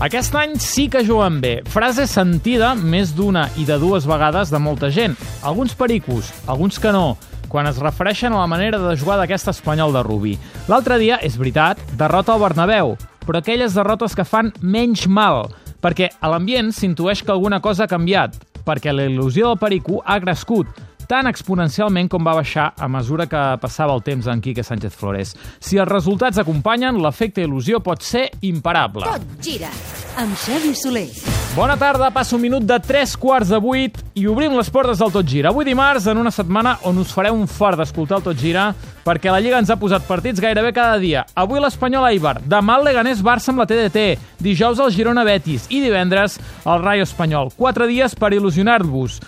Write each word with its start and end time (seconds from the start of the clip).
Aquest 0.00 0.32
any 0.32 0.54
sí 0.56 0.86
que 0.88 1.02
juguen 1.04 1.42
bé. 1.42 1.58
Frase 1.68 2.06
sentida 2.08 2.70
més 2.72 3.10
d'una 3.12 3.50
i 3.60 3.66
de 3.68 3.76
dues 3.76 4.06
vegades 4.08 4.48
de 4.48 4.56
molta 4.56 4.88
gent. 4.88 5.12
Alguns 5.44 5.74
pericos, 5.76 6.30
alguns 6.48 6.80
que 6.80 6.88
no 6.88 7.18
quan 7.50 7.66
es 7.68 7.76
refereixen 7.82 8.32
a 8.32 8.38
la 8.40 8.48
manera 8.48 8.78
de 8.78 8.94
jugar 8.96 9.18
d'aquest 9.20 9.50
espanyol 9.52 9.92
de 9.92 10.04
Rubí. 10.06 10.36
L'altre 10.70 10.96
dia, 11.02 11.18
és 11.20 11.36
veritat, 11.36 11.82
derrota 11.98 12.32
al 12.32 12.40
Bernabéu, 12.40 12.94
però 13.26 13.42
aquelles 13.42 13.74
derrotes 13.76 14.14
que 14.16 14.24
fan 14.24 14.52
menys 14.62 15.04
mal, 15.10 15.50
perquè 15.82 16.12
a 16.16 16.30
l'ambient 16.30 16.70
s'intueix 16.72 17.20
que 17.20 17.34
alguna 17.34 17.60
cosa 17.60 17.84
ha 17.84 17.90
canviat, 17.90 18.38
perquè 18.64 18.94
la 18.94 19.08
il·lusió 19.10 19.50
del 19.50 19.60
Perico 19.60 20.00
ha 20.06 20.20
crescut, 20.22 20.70
tan 21.10 21.26
exponencialment 21.30 22.10
com 22.10 22.26
va 22.26 22.36
baixar 22.38 22.70
a 22.78 22.88
mesura 22.88 23.26
que 23.30 23.40
passava 23.62 23.96
el 23.98 24.04
temps 24.06 24.30
en 24.30 24.42
Quique 24.44 24.62
Sánchez 24.66 24.94
Flores. 24.94 25.34
Si 25.58 25.80
els 25.80 25.90
resultats 25.90 26.38
acompanyen, 26.38 27.02
l'efecte 27.02 27.42
il·lusió 27.42 27.82
pot 27.82 28.06
ser 28.06 28.28
imparable. 28.46 29.10
Tot 29.10 29.42
gira 29.42 29.74
amb 30.16 30.34
Xavi 30.36 30.74
Soler. 30.74 31.08
Bona 31.54 31.74
tarda, 31.76 32.12
passa 32.14 32.36
un 32.36 32.42
minut 32.42 32.62
de 32.62 32.76
3 32.78 33.16
quarts 33.18 33.50
de 33.50 33.58
8 33.58 34.04
i 34.14 34.26
obrim 34.30 34.52
les 34.54 34.70
portes 34.70 35.00
del 35.02 35.10
Tot 35.10 35.26
Gira. 35.26 35.50
Avui 35.50 35.64
dimarts, 35.66 36.06
en 36.06 36.20
una 36.20 36.30
setmana 36.30 36.76
on 36.86 37.00
us 37.02 37.10
fareu 37.10 37.34
un 37.34 37.48
fort 37.50 37.80
d'escoltar 37.80 38.20
el 38.20 38.26
Tot 38.28 38.38
Gira, 38.38 38.68
perquè 39.02 39.32
la 39.32 39.40
Lliga 39.42 39.58
ens 39.58 39.70
ha 39.70 39.78
posat 39.80 40.06
partits 40.06 40.40
gairebé 40.40 40.70
cada 40.76 41.00
dia. 41.02 41.24
Avui 41.34 41.58
l'Espanyol 41.58 42.06
Eibar, 42.12 42.36
demà 42.46 42.78
el 42.78 42.86
Leganés 42.86 43.22
Barça 43.26 43.50
amb 43.50 43.64
la 43.64 43.66
TDT, 43.66 44.06
dijous 44.38 44.78
el 44.78 44.94
Girona 44.94 45.26
Betis 45.26 45.66
i 45.74 45.82
divendres 45.82 46.38
el 46.64 46.86
Rayo 46.86 47.08
Espanyol. 47.08 47.50
Quatre 47.58 47.90
dies 47.90 48.14
per 48.14 48.30
il·lusionar-vos. 48.38 49.18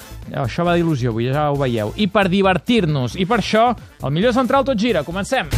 Això 0.47 0.63
va 0.65 0.79
d'il·lusió, 0.79 1.11
avui 1.11 1.33
ja 1.33 1.51
ho 1.51 1.59
veieu. 1.59 1.91
I 1.97 2.07
per 2.07 2.29
divertir-nos. 2.31 3.19
I 3.19 3.27
per 3.27 3.43
això, 3.43 3.73
el 4.03 4.15
millor 4.15 4.39
central 4.39 4.65
Tot 4.65 4.79
Gira. 4.79 5.03
Comencem. 5.03 5.51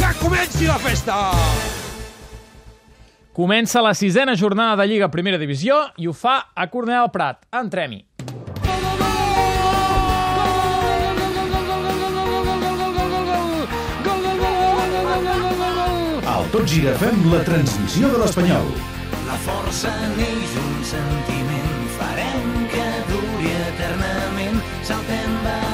Que 0.00 0.12
comenci 0.20 0.64
la 0.66 0.80
festa! 0.80 1.73
Comença 3.34 3.82
la 3.82 3.94
sisena 3.98 4.36
jornada 4.36 4.76
de 4.78 4.84
Lliga 4.86 5.08
Primera 5.10 5.40
Divisió 5.42 5.74
i 5.98 6.06
ho 6.06 6.12
fa 6.14 6.36
a 6.54 6.68
Cornellà 6.70 7.00
del 7.02 7.10
Prat. 7.10 7.40
Entrem-hi. 7.50 7.98
Al 16.30 16.46
Tot 16.54 16.70
Gira 16.70 16.94
fem 17.02 17.26
la 17.34 17.42
transmissió 17.50 18.14
de 18.14 18.22
l'Espanyol. 18.22 18.70
La 19.26 19.42
força 19.50 19.90
neix 20.14 20.58
un 20.62 20.74
sentiment, 20.94 21.86
farem 21.98 22.50
que 22.70 22.90
duri 23.10 23.54
eternament, 23.66 24.62
saltem 24.86 25.40
barreres, 25.42 25.73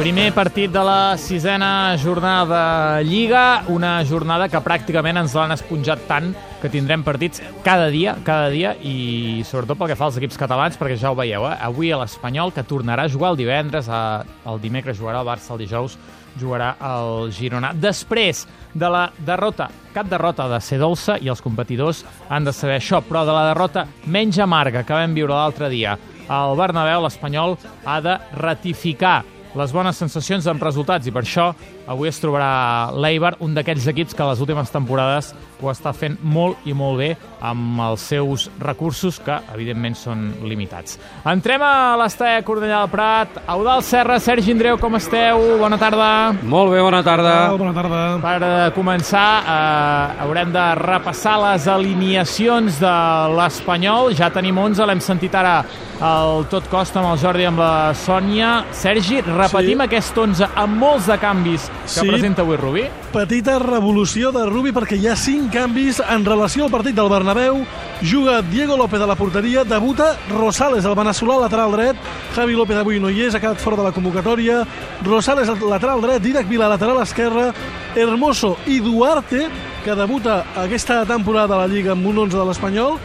Primer 0.00 0.30
partit 0.32 0.70
de 0.72 0.80
la 0.80 1.18
sisena 1.20 1.94
jornada 2.00 3.02
Lliga, 3.04 3.64
una 3.68 3.98
jornada 4.08 4.46
que 4.48 4.62
pràcticament 4.64 5.18
ens 5.20 5.34
l'han 5.36 5.52
esponjat 5.52 6.06
tant 6.08 6.30
que 6.62 6.70
tindrem 6.72 7.02
partits 7.04 7.42
cada 7.60 7.90
dia, 7.92 8.14
cada 8.24 8.46
dia, 8.48 8.70
i 8.80 9.44
sobretot 9.44 9.76
pel 9.76 9.90
que 9.90 9.96
fa 10.00 10.06
als 10.08 10.16
equips 10.16 10.38
catalans, 10.40 10.78
perquè 10.80 10.96
ja 10.96 11.10
ho 11.12 11.18
veieu, 11.18 11.44
eh? 11.50 11.58
avui 11.66 11.92
a 11.92 11.98
l'Espanyol, 12.00 12.48
que 12.56 12.64
tornarà 12.64 13.04
a 13.04 13.10
jugar 13.12 13.34
el 13.34 13.36
divendres, 13.42 13.90
a, 13.92 14.22
el 14.48 14.62
dimecres 14.62 14.96
jugarà 14.96 15.20
el 15.20 15.28
Barça, 15.28 15.52
el 15.52 15.60
dijous 15.66 15.98
jugarà 16.40 16.70
el 16.80 17.28
Girona. 17.36 17.74
Després 17.76 18.46
de 18.72 18.88
la 18.88 19.02
derrota, 19.18 19.66
cap 19.92 20.08
derrota 20.08 20.46
de 20.48 20.62
ser 20.64 20.78
dolça, 20.80 21.18
i 21.20 21.28
els 21.28 21.44
competidors 21.44 22.06
han 22.30 22.48
de 22.48 22.54
saber 22.56 22.78
això, 22.78 23.02
però 23.04 23.26
de 23.28 23.36
la 23.36 23.50
derrota 23.50 23.84
menys 24.08 24.40
amarga 24.40 24.80
que 24.80 24.96
vam 24.96 25.12
viure 25.18 25.36
l'altre 25.36 25.68
dia 25.68 25.98
al 26.30 26.56
Bernabéu, 26.56 27.02
l'Espanyol 27.04 27.58
ha 27.84 27.98
de 28.00 28.16
ratificar 28.40 29.18
les 29.58 29.72
bones 29.74 29.98
sensacions 29.98 30.46
amb 30.50 30.62
resultats 30.62 31.08
i 31.08 31.14
per 31.14 31.24
això 31.24 31.50
avui 31.86 32.08
es 32.08 32.18
trobarà 32.20 32.90
l'Eibar, 32.94 33.36
un 33.40 33.54
d'aquests 33.54 33.86
equips 33.92 34.14
que 34.14 34.26
les 34.28 34.40
últimes 34.40 34.70
temporades 34.70 35.34
ho 35.60 35.68
està 35.68 35.92
fent 35.92 36.16
molt 36.22 36.56
i 36.64 36.72
molt 36.72 36.98
bé 36.98 37.10
amb 37.44 37.80
els 37.84 38.00
seus 38.00 38.46
recursos 38.60 39.18
que 39.20 39.34
evidentment 39.54 39.94
són 39.96 40.22
limitats. 40.48 40.98
Entrem 41.28 41.60
a 41.62 41.96
l'estadi 42.00 42.44
Cornellà 42.44 42.82
del 42.84 42.92
Prat. 42.92 43.40
Eudal 43.46 43.82
Serra, 43.84 44.18
Sergi 44.20 44.52
Andreu, 44.52 44.78
com 44.80 44.96
esteu? 44.96 45.58
Bona 45.60 45.76
tarda. 45.80 46.32
Molt 46.42 46.72
bé, 46.72 46.80
bona 46.80 47.02
tarda. 47.04 47.34
Bona 47.60 47.74
tarda. 47.76 48.00
Per 48.24 48.36
eh, 48.48 48.70
començar, 48.76 49.26
eh, 49.44 50.22
haurem 50.24 50.52
de 50.52 50.64
repassar 50.80 51.36
les 51.44 51.68
alineacions 51.68 52.80
de 52.80 52.94
l'Espanyol. 53.36 54.14
Ja 54.16 54.30
tenim 54.32 54.56
11, 54.58 54.86
l'hem 54.88 55.00
sentit 55.04 55.34
ara 55.36 55.60
al 56.00 56.46
tot 56.48 56.64
cost 56.72 56.96
amb 56.96 57.10
el 57.12 57.18
Jordi 57.20 57.44
i 57.44 57.50
amb 57.50 57.60
la 57.60 57.92
Sònia. 57.94 58.64
Sergi, 58.72 59.20
repetim 59.20 59.78
Sí. 59.80 59.84
aquest 59.84 60.16
11 60.18 60.48
amb 60.56 60.78
molts 60.80 61.06
de 61.06 61.18
canvis 61.20 61.70
que 61.84 62.00
Sí. 62.00 62.06
presenta 62.08 62.42
avui 62.42 62.56
Rubí. 62.56 62.82
Petita 63.12 63.58
revolució 63.58 64.30
de 64.32 64.46
Rubi 64.46 64.70
perquè 64.72 64.96
hi 64.96 65.08
ha 65.08 65.16
cinc 65.16 65.52
canvis 65.52 66.00
en 66.08 66.24
relació 66.24 66.64
al 66.64 66.70
partit 66.70 66.94
del 66.94 67.08
Bernabéu. 67.08 67.64
Juga 68.02 68.42
Diego 68.42 68.76
López 68.76 69.00
a 69.00 69.06
la 69.06 69.16
porteria, 69.16 69.64
debuta 69.64 70.16
Rosales, 70.30 70.84
el 70.84 70.94
veneçolà 70.94 71.40
lateral 71.40 71.72
dret. 71.72 71.96
Javi 72.34 72.54
López 72.54 72.76
avui 72.76 73.00
no 73.00 73.10
hi 73.10 73.22
és, 73.22 73.34
ha 73.34 73.40
quedat 73.40 73.58
fora 73.58 73.76
de 73.76 73.82
la 73.82 73.92
convocatòria. 73.92 74.66
Rosales 75.04 75.48
al 75.48 75.58
lateral 75.68 76.00
dret, 76.00 76.22
Didac 76.22 76.48
Vila 76.48 76.68
lateral 76.68 77.02
esquerra, 77.02 77.52
Hermoso 77.94 78.56
i 78.66 78.78
Duarte, 78.80 79.48
que 79.84 79.94
debuta 79.94 80.44
aquesta 80.56 81.04
temporada 81.06 81.56
a 81.56 81.58
la 81.58 81.66
Lliga 81.66 81.92
amb 81.92 82.06
un 82.06 82.18
11 82.18 82.36
de 82.38 82.44
l'Espanyol, 82.44 82.98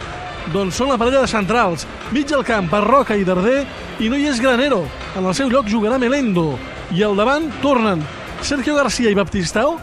doncs 0.52 0.76
són 0.76 0.88
la 0.88 0.96
parella 0.98 1.22
de 1.22 1.26
centrals. 1.26 1.86
Mig 2.12 2.32
al 2.32 2.44
camp, 2.44 2.70
Parroca 2.70 3.16
i 3.16 3.24
Darder, 3.24 3.66
i 3.98 4.08
no 4.08 4.16
hi 4.16 4.26
és 4.28 4.40
Granero. 4.40 4.84
En 5.16 5.26
el 5.26 5.34
seu 5.34 5.48
lloc 5.50 5.66
jugarà 5.66 5.98
Melendo. 5.98 6.58
I 6.92 7.02
al 7.02 7.16
davant 7.16 7.50
tornen 7.60 8.04
Sergio 8.42 8.74
García 8.76 9.10
i 9.10 9.14
Baptistao, 9.14 9.76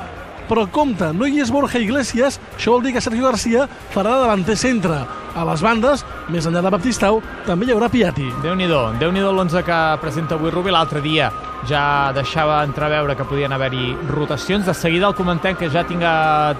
però 0.47 0.65
compte, 0.71 1.11
no 1.15 1.27
hi 1.27 1.39
és 1.41 1.51
Borja 1.51 1.79
Iglesias, 1.79 2.39
això 2.57 2.75
vol 2.75 2.83
dir 2.83 2.93
que 2.95 3.01
Sergio 3.01 3.25
García 3.25 3.67
farà 3.93 4.15
de 4.15 4.25
davanter 4.25 4.57
centre. 4.59 4.99
A 5.33 5.45
les 5.47 5.63
bandes, 5.65 6.03
més 6.29 6.45
enllà 6.45 6.61
de 6.61 6.71
Baptistao, 6.75 7.21
també 7.47 7.65
hi 7.65 7.73
haurà 7.73 7.89
Piatti. 7.89 8.27
Déu-n'hi-do, 8.43 8.81
déu 9.01 9.11
nhi 9.11 9.23
déu 9.23 9.31
l'11 9.33 9.63
que 9.65 9.79
presenta 10.03 10.37
avui 10.37 10.51
Rubí. 10.53 10.71
L'altre 10.73 11.01
dia 11.01 11.31
ja 11.69 12.11
deixava 12.13 12.61
entreveure 12.67 13.15
que 13.17 13.25
podien 13.25 13.55
haver-hi 13.55 13.95
rotacions. 14.11 14.67
De 14.67 14.77
seguida 14.77 15.09
el 15.09 15.17
comentem 15.17 15.57
que 15.57 15.71
ja 15.73 15.87
tinga 15.87 16.13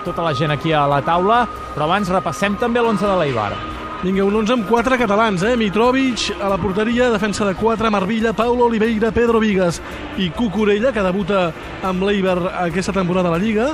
tota 0.04 0.26
la 0.26 0.34
gent 0.34 0.56
aquí 0.56 0.74
a 0.74 0.88
la 0.88 1.04
taula, 1.06 1.44
però 1.76 1.86
abans 1.86 2.10
repassem 2.10 2.58
també 2.58 2.82
l'11 2.82 3.06
de 3.06 3.22
l'Eibar. 3.22 3.73
Vinga, 4.04 4.26
un 4.28 4.36
11 4.36 4.52
amb 4.52 4.66
quatre 4.68 4.98
catalans, 5.00 5.46
eh? 5.48 5.54
Mitrovic 5.56 6.34
a 6.44 6.50
la 6.52 6.58
porteria, 6.60 7.06
defensa 7.08 7.46
de 7.48 7.54
4, 7.56 7.88
Marvilla, 7.88 8.34
Paulo 8.36 8.66
Oliveira, 8.66 9.14
Pedro 9.16 9.40
Vigas 9.40 9.80
i 10.20 10.28
Cucurella, 10.36 10.92
que 10.92 11.06
debuta 11.06 11.46
amb 11.88 12.04
l'Eiber 12.04 12.36
aquesta 12.66 12.92
temporada 12.92 13.32
a 13.32 13.38
la 13.38 13.40
Lliga. 13.40 13.70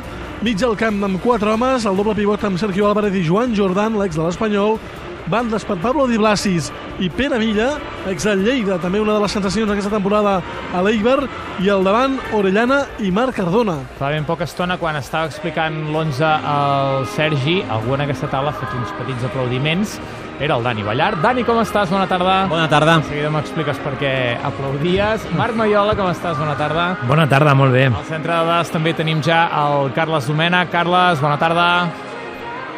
Mig 0.45 0.61
al 0.61 0.77
camp 0.77 1.01
amb 1.01 1.17
quatre 1.23 1.49
homes, 1.49 1.87
el 1.89 1.97
doble 1.97 2.13
pivot 2.13 2.45
amb 2.45 2.61
Sergio 2.61 2.85
Álvarez 2.91 3.17
i 3.17 3.25
Joan 3.25 3.57
Jordan, 3.57 3.97
l'ex 3.97 4.21
de 4.21 4.27
l'Espanyol, 4.27 4.77
bandes 5.33 5.65
per 5.65 5.81
Pablo 5.81 6.05
Di 6.05 6.21
Blasis 6.21 6.69
i 6.99 7.09
Pere 7.09 7.39
Milla, 7.39 7.69
ex 8.11 8.25
del 8.27 8.43
Lleida, 8.43 8.77
també 8.81 8.99
una 8.99 9.15
de 9.15 9.23
les 9.23 9.31
sensacions 9.31 9.69
d'aquesta 9.69 9.91
temporada 9.93 10.39
a 10.75 10.81
l'Eiber, 10.83 11.19
i 11.63 11.69
al 11.71 11.83
davant 11.83 12.17
Orellana 12.35 12.81
i 13.03 13.11
Marc 13.11 13.37
Cardona. 13.39 13.77
Fa 13.99 14.11
ben 14.11 14.27
poca 14.27 14.47
estona, 14.47 14.77
quan 14.79 14.99
estava 14.99 15.29
explicant 15.29 15.75
l'11 15.89 16.23
al 16.53 17.05
Sergi, 17.15 17.61
algú 17.71 17.95
en 17.95 18.05
aquesta 18.07 18.27
taula 18.31 18.51
ha 18.51 18.59
fet 18.59 18.75
uns 18.75 18.91
petits 18.99 19.27
aplaudiments. 19.27 19.99
Era 20.39 20.55
el 20.55 20.63
Dani 20.63 20.83
Ballar. 20.87 21.13
Dani, 21.19 21.43
com 21.43 21.59
estàs? 21.59 21.89
Bona 21.91 22.07
tarda. 22.07 22.45
Bona 22.47 22.67
tarda. 22.71 22.97
De 23.01 23.09
seguida 23.11 23.31
m'expliques 23.33 23.79
per 23.83 23.97
què 23.99 24.11
aplaudies. 24.47 25.27
Marc 25.35 25.55
Maiola, 25.59 25.97
com 25.99 26.07
estàs? 26.07 26.39
Bona 26.39 26.55
tarda. 26.59 26.93
Bona 27.07 27.27
tarda, 27.27 27.55
molt 27.59 27.75
bé. 27.75 27.89
Al 27.91 28.07
centre 28.07 28.31
de 28.31 28.51
dades 28.53 28.71
també 28.71 28.95
tenim 28.95 29.19
ja 29.23 29.45
el 29.65 29.91
Carles 29.95 30.31
Domena. 30.31 30.63
Carles, 30.71 31.19
bona 31.19 31.35
tarda. 31.41 31.67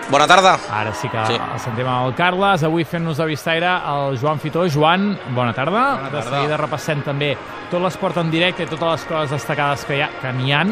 Bona 0.10 0.28
tarda. 0.28 0.58
Ara 0.72 0.94
sí 0.94 1.08
que 1.08 1.26
Sí. 1.26 1.34
el 1.54 1.60
sentim 1.60 1.88
amb 1.88 2.08
el 2.08 2.16
Carles. 2.16 2.64
Avui 2.64 2.84
fent-nos 2.84 3.18
de 3.18 3.26
vistaire 3.26 3.66
el 3.68 4.18
Joan 4.20 4.40
Fitó. 4.40 4.66
Joan, 4.70 5.18
bona 5.34 5.54
tarda. 5.54 5.96
Bona 5.96 6.10
De 6.10 6.18
tarda. 6.18 6.38
seguida 6.38 6.58
repassem 6.58 7.02
també 7.04 7.38
tot 7.70 7.82
l'esport 7.82 8.18
en 8.18 8.30
directe 8.30 8.64
i 8.64 8.66
totes 8.66 8.90
les 8.92 9.06
coses 9.06 9.32
destacades 9.32 9.86
que 9.86 9.98
hi 9.98 10.02
ha, 10.02 10.10
que 10.22 10.34
n'hi 10.34 10.52
ha. 10.52 10.66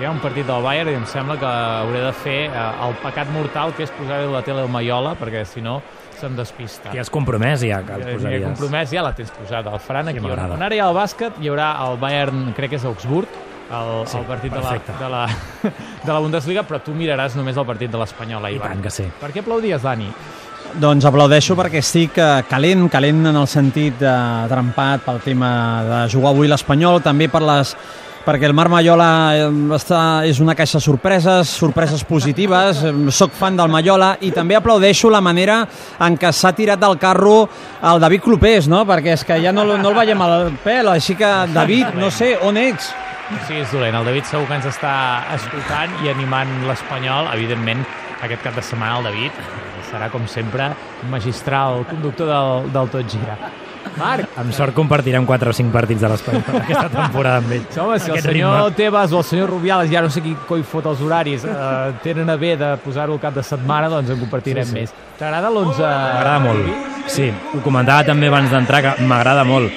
Hi 0.00 0.04
ha 0.04 0.10
un 0.10 0.18
partit 0.18 0.44
del 0.44 0.60
Bayern 0.60 0.90
i 0.90 0.94
em 0.94 1.06
sembla 1.06 1.36
que 1.38 1.46
hauré 1.46 2.00
de 2.00 2.12
fer 2.12 2.50
eh, 2.50 2.86
el 2.88 2.94
pecat 2.94 3.28
mortal 3.30 3.72
que 3.74 3.84
és 3.84 3.90
posar-hi 3.92 4.26
la 4.32 4.42
tele 4.42 4.60
al 4.62 4.68
Maiola 4.68 5.14
perquè 5.14 5.44
si 5.46 5.60
no 5.62 5.80
se'm 6.18 6.34
despista. 6.34 6.90
T'hi 6.90 6.98
has 6.98 7.08
compromès 7.10 7.60
ja, 7.60 7.80
que 7.84 7.92
el 7.92 8.00
Ja, 8.00 8.04
ja 8.06 8.10
he 8.10 8.14
posaries. 8.16 8.44
compromès, 8.48 8.90
ja 8.90 9.02
la 9.02 9.12
tens 9.14 9.30
posada. 9.30 9.70
El 9.72 9.78
faran 9.78 10.08
aquí. 10.08 10.18
Sí, 10.18 10.26
m'agrada. 10.26 10.54
on 10.54 10.62
ara 10.62 10.74
hi 10.74 10.80
ha 10.80 10.88
el 10.88 10.96
bàsquet, 10.96 11.32
hi 11.40 11.46
haurà 11.48 11.76
el 11.92 11.96
Bayern, 11.98 12.52
crec 12.54 12.70
que 12.70 12.76
és 12.76 12.84
Augsburg, 12.84 13.28
el, 13.70 14.06
Sí, 14.06 14.18
el 14.18 14.24
partit 14.24 14.52
de 14.52 14.60
la, 14.60 14.68
perfecte. 14.70 14.92
de, 15.00 15.10
la, 15.10 15.26
de 16.04 16.12
la 16.12 16.18
Bundesliga, 16.20 16.62
però 16.68 16.80
tu 16.84 16.92
miraràs 16.94 17.36
només 17.38 17.56
el 17.56 17.66
partit 17.66 17.90
de 17.90 17.98
l'Espanyol, 17.98 18.48
I 18.50 18.56
Ivan. 18.58 18.72
tant 18.76 18.82
que 18.82 18.90
sí. 18.90 19.08
Per 19.20 19.32
què 19.32 19.40
aplaudies, 19.44 19.82
Dani? 19.82 20.08
Doncs 20.80 21.04
aplaudeixo 21.06 21.54
perquè 21.54 21.78
estic 21.78 22.16
eh, 22.18 22.30
calent, 22.50 22.88
calent 22.90 23.26
en 23.30 23.36
el 23.36 23.46
sentit 23.46 23.94
de 24.00 24.14
trempat 24.50 25.04
pel 25.06 25.20
tema 25.22 25.50
de 25.86 26.00
jugar 26.10 26.32
avui 26.34 26.48
l'Espanyol, 26.50 26.98
també 27.04 27.28
per 27.30 27.42
les 27.46 27.76
perquè 28.24 28.48
el 28.48 28.54
Marc 28.56 28.72
Maiola 28.72 29.08
eh, 29.36 29.44
està, 29.76 30.00
és 30.26 30.40
una 30.40 30.54
caixa 30.56 30.80
de 30.80 30.82
sorpreses, 30.86 31.48
sorpreses 31.60 32.02
positives, 32.08 32.80
eh, 32.82 32.92
soc 33.12 33.36
fan 33.36 33.54
del 33.56 33.68
Maiola 33.70 34.14
i 34.24 34.32
també 34.34 34.56
aplaudeixo 34.56 35.12
la 35.12 35.20
manera 35.22 35.60
en 36.00 36.16
què 36.18 36.32
s'ha 36.32 36.54
tirat 36.56 36.80
del 36.80 36.98
carro 36.98 37.44
el 37.84 38.00
David 38.00 38.24
Clopés, 38.24 38.66
no? 38.66 38.82
perquè 38.88 39.12
és 39.14 39.24
que 39.28 39.38
ja 39.44 39.52
no, 39.52 39.66
no 39.76 39.92
el 39.92 39.98
veiem 40.00 40.22
al 40.26 40.50
pèl, 40.64 40.88
així 40.96 41.14
que 41.20 41.34
David, 41.54 41.94
no 42.00 42.10
sé, 42.10 42.34
on 42.42 42.56
ets? 42.56 42.90
No 43.30 43.38
siguis 43.48 43.70
dolent, 43.72 43.94
el 43.96 44.04
David 44.04 44.26
segur 44.28 44.46
que 44.50 44.56
ens 44.58 44.66
està 44.68 44.94
escoltant 45.34 45.92
i 46.04 46.10
animant 46.12 46.50
l'Espanyol. 46.68 47.30
Evidentment, 47.34 47.80
aquest 48.22 48.42
cap 48.44 48.56
de 48.58 48.62
setmana 48.62 48.98
el 49.00 49.08
David 49.08 49.38
serà, 49.90 50.10
com 50.12 50.26
sempre, 50.28 50.70
magistral, 51.10 51.84
conductor 51.88 52.28
del, 52.28 52.72
del 52.74 52.90
Tot 52.92 53.08
Gira. 53.14 53.36
Marc, 53.94 54.26
Amb 54.40 54.50
sort 54.56 54.74
compartirem 54.74 55.22
4 55.28 55.52
o 55.52 55.54
5 55.54 55.70
partits 55.70 56.00
de 56.02 56.08
l'Espanyol 56.10 56.56
aquesta 56.64 56.88
temporada 56.90 57.38
amb 57.38 57.52
ell. 57.54 57.66
home, 57.78 57.98
si 58.02 58.10
el 58.10 58.20
senyor 58.24 58.56
ritme. 58.58 58.74
Tebas 58.80 59.12
o 59.14 59.20
el 59.20 59.26
senyor 59.28 59.52
Rubiales, 59.54 59.90
ja 59.92 60.02
no 60.02 60.10
sé 60.10 60.20
qui 60.24 60.32
coi 60.48 60.64
fot 60.66 60.88
els 60.90 61.00
horaris, 61.04 61.44
eh, 61.46 61.92
tenen 62.02 62.32
a 62.32 62.36
bé 62.40 62.56
de 62.58 62.72
posar-ho 62.82 63.20
cap 63.22 63.36
de 63.38 63.44
setmana, 63.46 63.88
doncs 63.92 64.10
en 64.10 64.18
compartirem 64.24 64.66
Sí, 64.66 64.72
sí. 64.72 64.80
més. 64.80 64.94
T'agrada 65.20 65.48
l'11? 65.52 65.78
M'agrada 65.80 66.38
molt. 66.42 66.72
Sí, 67.06 67.28
ho 67.54 67.62
comentava 67.62 68.02
també 68.08 68.28
abans 68.32 68.50
d'entrar, 68.50 68.82
que 68.82 68.94
m'agrada 69.06 69.44
molt. 69.46 69.70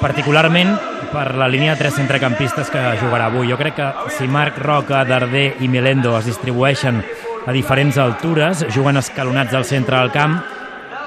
Particularment 0.00 0.72
per 1.12 1.34
la 1.38 1.48
línia 1.48 1.74
de 1.74 1.80
tres 1.80 1.96
centrecampistes 1.98 2.70
que 2.72 2.82
jugarà 3.00 3.30
avui. 3.30 3.50
Jo 3.50 3.58
crec 3.60 3.76
que 3.78 4.10
si 4.16 4.28
Marc 4.30 4.58
Roca, 4.62 5.04
Darder 5.04 5.56
i 5.60 5.68
Melendo 5.68 6.16
es 6.18 6.28
distribueixen 6.28 7.02
a 7.46 7.54
diferents 7.54 7.98
altures, 8.02 8.64
juguen 8.74 8.98
escalonats 8.98 9.54
al 9.54 9.64
centre 9.64 9.98
del 9.98 10.10
camp, 10.14 10.40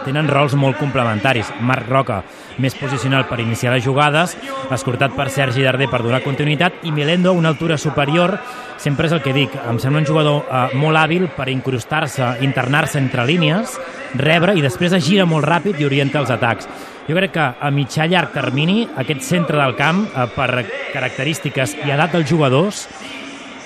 tenen 0.06 0.30
rols 0.30 0.56
molt 0.60 0.80
complementaris. 0.80 1.50
Marc 1.66 1.88
Roca, 1.90 2.22
més 2.60 2.76
posicional 2.76 3.26
per 3.30 3.40
iniciar 3.40 3.74
les 3.74 3.84
jugades, 3.86 4.36
escortat 4.72 5.16
per 5.18 5.30
Sergi 5.34 5.64
Darder 5.66 5.90
per 5.92 6.02
donar 6.04 6.24
continuïtat, 6.26 6.84
i 6.84 6.94
Melendo 6.96 7.32
a 7.32 7.38
una 7.38 7.54
altura 7.54 7.78
superior, 7.78 8.38
sempre 8.80 9.08
és 9.08 9.16
el 9.16 9.24
que 9.24 9.36
dic, 9.36 9.56
em 9.68 9.80
sembla 9.80 10.04
un 10.04 10.08
jugador 10.08 10.46
eh, 10.46 10.66
molt 10.80 11.00
hàbil 11.00 11.28
per 11.36 11.50
incrustar-se, 11.52 12.38
internar-se 12.46 13.00
entre 13.02 13.28
línies, 13.28 13.78
rebre 14.16 14.56
i 14.58 14.64
després 14.66 14.96
es 14.98 15.06
gira 15.06 15.28
molt 15.30 15.48
ràpid 15.48 15.80
i 15.80 15.88
orienta 15.88 16.24
els 16.24 16.32
atacs. 16.34 16.70
Jo 17.10 17.16
crec 17.18 17.34
que 17.34 17.46
a 17.60 17.70
mitjà 17.74 18.06
llarg 18.06 18.36
termini 18.36 18.84
aquest 19.02 19.24
centre 19.26 19.58
del 19.58 19.76
camp, 19.80 20.06
eh, 20.14 20.28
per 20.36 20.66
característiques 20.94 21.76
i 21.86 21.92
edat 21.92 22.14
dels 22.14 22.30
jugadors, 22.30 22.88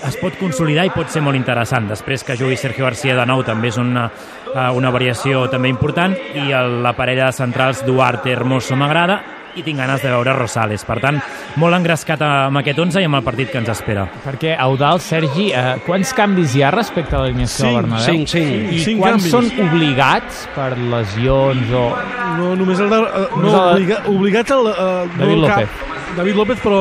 es 0.07 0.17
pot 0.21 0.35
consolidar 0.39 0.85
i 0.85 0.91
pot 0.93 1.09
ser 1.09 1.21
molt 1.23 1.37
interessant. 1.39 1.87
Després 1.89 2.23
que 2.23 2.35
jugui 2.39 2.57
Sergio 2.57 2.85
García 2.85 3.15
de 3.15 3.25
nou 3.29 3.43
també 3.43 3.69
és 3.71 3.77
una, 3.77 4.09
eh, 4.53 4.69
una 4.75 4.91
variació 4.91 5.47
també 5.49 5.69
important 5.69 6.15
i 6.35 6.51
el, 6.51 6.81
la 6.83 6.93
parella 6.97 7.29
de 7.29 7.37
centrals 7.37 7.85
Duarte 7.85 8.31
Hermoso 8.31 8.75
m'agrada 8.75 9.21
i 9.55 9.61
tinc 9.61 9.77
ganes 9.77 10.01
de 10.01 10.09
veure 10.09 10.33
Rosales. 10.33 10.81
Per 10.83 10.95
tant, 10.97 11.19
molt 11.61 11.75
engrescat 11.77 12.23
amb 12.25 12.57
aquest 12.57 12.79
11 12.81 13.03
i 13.03 13.05
amb 13.05 13.19
el 13.19 13.21
partit 13.21 13.51
que 13.53 13.59
ens 13.61 13.69
espera. 13.69 14.07
Perquè, 14.23 14.55
Eudal, 14.57 14.97
Sergi, 14.99 15.51
eh, 15.53 15.75
quants 15.85 16.09
canvis 16.17 16.55
hi 16.57 16.63
ha 16.65 16.71
respecte 16.73 17.13
a 17.15 17.19
l'alineació 17.21 17.67
del 17.67 17.75
Bernabéu? 17.83 18.03
cinc, 18.07 18.27
cinc. 18.33 18.71
I 18.73 18.79
Cinc 18.81 18.99
quants 19.03 19.27
canvis. 19.29 19.31
són 19.31 19.67
obligats 19.67 20.47
per 20.55 20.71
lesions 20.79 21.69
o... 21.69 21.85
No, 22.39 22.55
només 22.57 22.79
el 22.81 22.89
de, 22.89 22.97
eh, 22.97 23.27
no, 23.37 23.53
el- 23.53 23.75
obliga, 23.75 24.01
obligats 24.09 24.51
al, 24.57 24.65
uh, 24.73 25.07
David 25.19 25.37
no, 25.37 25.47
López. 25.47 25.69
David 26.17 26.35
López, 26.35 26.59
però 26.65 26.79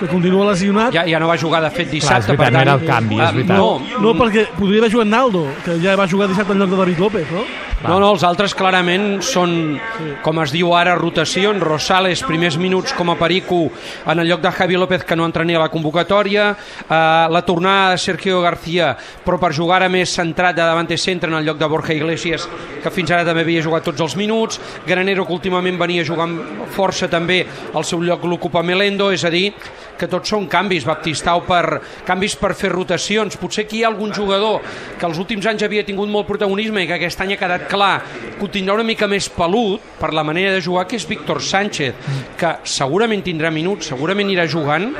que 0.00 0.06
continua 0.06 0.50
lesionat. 0.50 0.92
Ja, 0.94 1.04
ja 1.08 1.20
no 1.20 1.28
va 1.28 1.36
jugar, 1.38 1.62
de 1.62 1.70
fet, 1.70 1.88
Clar, 1.88 1.94
dissabte. 1.94 2.18
és 2.18 2.26
veritat, 2.26 2.44
per 2.44 2.52
no 2.52 2.58
tant, 2.58 2.68
era 2.68 2.74
el 2.74 2.86
canvi, 2.86 3.20
és 3.20 3.28
eh, 3.28 3.32
veritat. 3.32 3.56
No, 3.56 4.00
No, 4.00 4.14
perquè 4.14 4.46
podria 4.56 4.80
haver 4.84 4.92
jugat 4.92 5.06
Naldo, 5.08 5.46
que 5.64 5.78
ja 5.82 5.96
va 5.96 6.08
jugar 6.08 6.28
dissabte 6.28 6.52
en 6.52 6.58
lloc 6.60 6.70
de 6.70 6.76
David 6.76 6.98
López, 6.98 7.30
no? 7.32 7.44
No, 7.86 8.00
no, 8.00 8.08
els 8.14 8.22
altres 8.24 8.54
clarament 8.56 9.20
són, 9.22 9.76
com 10.24 10.38
es 10.40 10.50
diu 10.50 10.72
ara, 10.74 10.94
rotacions. 10.96 11.60
Rosales, 11.60 12.22
primers 12.24 12.56
minuts 12.56 12.94
com 12.96 13.10
a 13.12 13.16
perico 13.20 13.70
en 14.06 14.18
el 14.18 14.26
lloc 14.26 14.40
de 14.40 14.50
Javi 14.50 14.76
López, 14.80 15.04
que 15.04 15.14
no 15.14 15.26
entrenia 15.26 15.58
a 15.58 15.60
la 15.60 15.68
convocatòria. 15.68 16.56
Eh, 16.88 17.26
la 17.30 17.42
tornada 17.44 17.90
de 17.90 17.98
Sergio 17.98 18.40
García, 18.40 18.96
però 19.24 19.38
per 19.38 19.52
jugar 19.54 19.82
ara 19.82 19.90
més 19.92 20.08
centrat 20.16 20.56
de 20.56 20.64
davant 20.64 20.88
centre 20.96 21.30
en 21.30 21.36
el 21.36 21.44
lloc 21.44 21.58
de 21.58 21.66
Borja 21.66 21.92
Iglesias, 21.92 22.48
que 22.82 22.90
fins 22.90 23.10
ara 23.10 23.24
també 23.24 23.42
havia 23.42 23.62
jugat 23.62 23.84
tots 23.84 24.00
els 24.00 24.16
minuts. 24.16 24.58
Granero, 24.86 25.26
que 25.26 25.32
últimament 25.32 25.78
venia 25.78 26.04
jugant 26.04 26.40
força 26.74 27.08
també, 27.08 27.46
al 27.74 27.84
seu 27.84 28.00
lloc 28.00 28.24
l'ocupa 28.24 28.62
Melendo, 28.62 29.12
és 29.12 29.24
a 29.24 29.30
dir, 29.30 29.52
que 29.98 30.08
tots 30.10 30.30
són 30.32 30.46
canvis, 30.50 30.86
Baptistau, 30.86 31.42
per 31.46 31.80
canvis 32.06 32.36
per 32.40 32.52
fer 32.58 32.72
rotacions. 32.72 33.38
Potser 33.40 33.66
aquí 33.66 33.80
hi 33.80 33.84
ha 33.84 33.90
algun 33.92 34.14
jugador 34.16 34.62
que 34.98 35.06
els 35.08 35.20
últims 35.22 35.46
anys 35.46 35.66
havia 35.66 35.84
tingut 35.86 36.10
molt 36.12 36.28
protagonisme 36.28 36.84
i 36.84 36.88
que 36.90 36.98
aquest 36.98 37.22
any 37.24 37.34
ha 37.34 37.40
quedat 37.40 37.68
clar 37.70 37.94
que 38.36 38.44
ho 38.44 38.50
tindrà 38.52 38.76
una 38.76 38.86
mica 38.86 39.08
més 39.10 39.28
pelut 39.32 39.84
per 40.00 40.12
la 40.14 40.24
manera 40.26 40.54
de 40.54 40.64
jugar, 40.64 40.86
que 40.88 40.98
és 41.00 41.08
Víctor 41.08 41.42
Sánchez, 41.42 41.94
que 42.38 42.56
segurament 42.64 43.24
tindrà 43.24 43.52
minuts, 43.52 43.90
segurament 43.92 44.30
irà 44.32 44.46
jugant, 44.50 44.90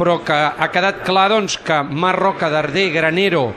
però 0.00 0.20
que 0.24 0.32
ha 0.34 0.70
quedat 0.72 1.02
clar 1.04 1.28
doncs, 1.34 1.58
que 1.60 1.82
Marroca, 1.84 2.48
Darder, 2.48 2.88
Granero 2.94 3.50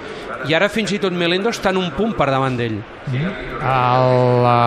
i 0.49 0.55
ara 0.55 0.67
fins 0.71 0.91
i 0.91 0.99
tot 0.99 1.13
Melendo 1.15 1.51
estan 1.53 1.77
un 1.79 1.89
punt 1.95 2.13
per 2.17 2.27
davant 2.31 2.57
d'ell. 2.59 2.79
A 3.63 3.77
la 4.43 4.59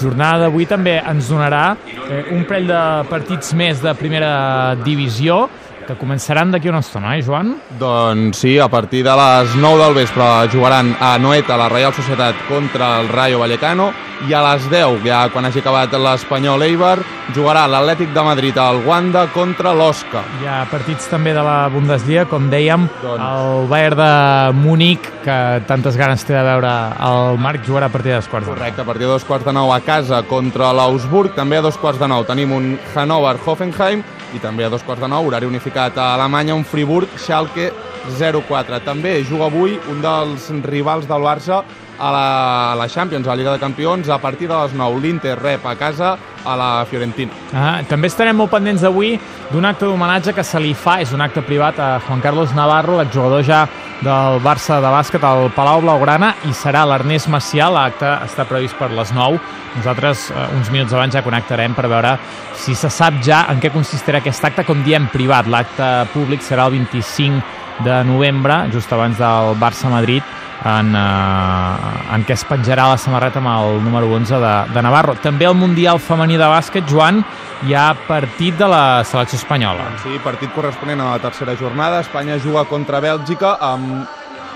jornada 0.00 0.46
d'avui 0.46 0.66
també 0.70 0.96
ens 0.98 1.30
donarà 1.30 1.76
eh, 2.08 2.24
un 2.34 2.44
parell 2.48 2.70
de 2.70 2.82
partits 3.10 3.54
més 3.58 3.82
de 3.84 3.94
primera 3.98 4.74
divisió 4.84 5.44
que 5.88 5.96
començaran 5.96 6.50
d'aquí 6.52 6.68
una 6.68 6.82
estona, 6.84 7.16
eh, 7.16 7.22
Joan? 7.24 7.54
Doncs 7.80 8.36
sí, 8.44 8.58
a 8.60 8.68
partir 8.68 9.00
de 9.06 9.14
les 9.16 9.54
9 9.56 9.84
del 9.84 9.94
vespre 9.94 10.26
jugaran 10.52 10.94
a 11.00 11.16
Noeta, 11.18 11.56
la 11.56 11.70
Reial 11.72 11.94
Societat, 11.94 12.36
contra 12.48 13.00
el 13.00 13.08
Rayo 13.08 13.38
Vallecano, 13.40 13.88
i 14.28 14.34
a 14.34 14.42
les 14.42 14.66
10, 14.68 14.98
ja 15.06 15.28
quan 15.32 15.46
hagi 15.46 15.62
acabat 15.62 15.92
l'Espanyol 15.94 16.62
Eibar, 16.66 16.98
jugarà 17.32 17.64
l'Atlètic 17.70 18.12
de 18.12 18.24
Madrid 18.26 18.58
al 18.58 18.82
Wanda 18.84 19.28
contra 19.32 19.72
l'Osca. 19.72 20.24
Hi 20.42 20.48
ha 20.50 20.58
partits 20.68 21.08
també 21.08 21.32
de 21.32 21.42
la 21.46 21.68
Bundesliga, 21.72 22.26
com 22.26 22.50
dèiem, 22.50 22.88
Doncs- 23.00 23.24
el 23.24 23.68
Bayern 23.68 23.96
de 23.96 24.52
Múnich, 24.58 25.08
que 25.24 25.62
tantes 25.66 25.96
ganes 25.96 26.24
té 26.24 26.34
de 26.34 26.42
veure 26.42 26.74
el 27.08 27.38
Marc, 27.38 27.64
jugarà 27.64 27.86
a 27.86 27.94
partir 27.94 28.10
de 28.12 28.16
les 28.18 28.28
quarts 28.28 28.46
de 28.46 28.52
Correcte, 28.52 28.82
a 28.82 28.84
partir 28.84 29.06
de 29.06 29.12
dos 29.12 29.24
quarts 29.24 29.46
de 29.46 29.52
nou 29.52 29.72
a 29.72 29.80
casa 29.80 30.22
contra 30.24 30.72
l'Augsburg, 30.72 31.34
també 31.34 31.56
a 31.56 31.62
dos 31.62 31.78
quarts 31.78 32.00
de 32.00 32.08
nou 32.08 32.24
tenim 32.24 32.52
un 32.52 32.78
Hannover-Hoffenheim 32.94 34.02
i 34.36 34.40
també 34.42 34.66
a 34.66 34.70
dos 34.72 34.84
quarts 34.84 35.02
de 35.02 35.08
nou, 35.10 35.28
horari 35.28 35.48
unificat 35.48 35.96
a 35.98 36.12
Alemanya, 36.14 36.56
un 36.56 36.66
Friburg-Schalke 36.68 37.70
0-4. 38.18 38.80
També 38.84 39.18
juga 39.24 39.48
avui 39.48 39.78
un 39.90 40.02
dels 40.04 40.50
rivals 40.68 41.08
del 41.08 41.24
Barça 41.24 41.62
a 41.98 42.10
la, 42.12 42.72
a 42.72 42.74
la 42.76 42.88
Champions, 42.88 43.26
a 43.26 43.30
la 43.30 43.36
Lliga 43.36 43.52
de 43.52 43.58
Campions, 43.58 44.08
a 44.08 44.18
partir 44.18 44.48
de 44.48 44.54
les 44.54 44.74
9. 44.74 45.00
L'Inter 45.02 45.36
rep 45.38 45.66
a 45.66 45.74
casa 45.76 46.16
a 46.44 46.56
la 46.56 46.84
Fiorentina. 46.88 47.34
Ah, 47.52 47.80
també 47.88 48.08
estarem 48.08 48.36
molt 48.38 48.52
pendents 48.52 48.82
d'avui 48.84 49.16
d'un 49.50 49.66
acte 49.66 49.86
d'homenatge 49.86 50.32
que 50.36 50.44
se 50.44 50.60
li 50.62 50.72
fa, 50.74 50.98
és 51.02 51.12
un 51.12 51.20
acte 51.24 51.42
privat 51.42 51.78
a 51.82 51.90
Juan 52.06 52.22
Carlos 52.24 52.54
Navarro, 52.56 52.98
l'exjugador 53.00 53.44
ja 53.44 53.66
del 54.00 54.38
Barça 54.44 54.78
de 54.80 54.92
bàsquet 54.94 55.24
al 55.26 55.50
Palau 55.56 55.82
Blaugrana, 55.82 56.34
i 56.46 56.54
serà 56.54 56.84
l'Ernest 56.86 57.28
Macià, 57.32 57.68
l'acte 57.72 58.08
està 58.24 58.46
previst 58.48 58.78
per 58.78 58.92
les 58.94 59.12
9. 59.12 59.40
Nosaltres, 59.76 60.30
eh, 60.30 60.48
uns 60.56 60.70
minuts 60.70 60.94
abans, 60.94 61.14
ja 61.14 61.24
connectarem 61.26 61.74
per 61.74 61.88
veure 61.90 62.16
si 62.54 62.74
se 62.74 62.90
sap 62.90 63.22
ja 63.22 63.44
en 63.50 63.60
què 63.60 63.72
consistirà 63.74 64.22
aquest 64.22 64.44
acte, 64.44 64.64
com 64.64 64.82
diem, 64.84 65.08
privat. 65.12 65.46
L'acte 65.46 66.06
públic 66.14 66.42
serà 66.42 66.66
el 66.66 66.78
25 66.78 67.42
de 67.84 68.02
novembre, 68.04 68.66
just 68.72 68.92
abans 68.92 69.18
del 69.18 69.54
Barça-Madrid, 69.58 70.22
en, 70.64 70.94
eh, 70.96 72.14
en 72.14 72.24
què 72.26 72.34
es 72.34 72.44
penjarà 72.48 72.88
la 72.90 72.98
samarreta 72.98 73.38
amb 73.38 73.50
el 73.52 73.82
número 73.84 74.10
11 74.16 74.40
de, 74.42 74.54
de 74.74 74.82
Navarro. 74.82 75.14
També 75.22 75.46
el 75.46 75.54
Mundial 75.54 76.00
Femení 76.02 76.38
de 76.40 76.48
Bàsquet, 76.50 76.88
Joan, 76.90 77.22
hi 77.66 77.74
ha 77.74 77.92
partit 78.08 78.58
de 78.58 78.68
la 78.70 79.04
selecció 79.04 79.38
espanyola. 79.38 79.90
Sí, 80.02 80.18
partit 80.24 80.52
corresponent 80.54 81.02
a 81.02 81.12
la 81.14 81.22
tercera 81.22 81.56
jornada. 81.56 82.02
Espanya 82.04 82.38
juga 82.42 82.64
contra 82.70 83.00
Bèlgica 83.04 83.56
amb, 83.60 84.06